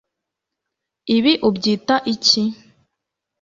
[1.17, 2.41] ibi ubyita iki